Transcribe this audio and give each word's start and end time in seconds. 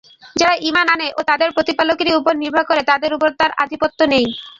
যারা 0.35 0.55
ঈমান 0.67 0.87
আনে 0.89 1.07
ও 1.11 1.29
তাদের 1.29 1.49
প্রতিপালকেরই 1.55 2.19
উপর 2.19 2.33
নির্ভর 2.37 2.63
করে 2.69 2.81
তাদের 2.91 3.11
উপর 3.17 3.29
তার 3.39 3.51
আধিপত্য 3.63 3.99
নেই। 4.13 4.25